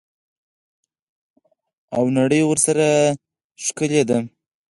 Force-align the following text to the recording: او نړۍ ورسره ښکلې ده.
او 1.95 2.03
نړۍ 2.17 2.41
ورسره 2.45 2.87
ښکلې 3.63 4.03
ده. 4.09 4.17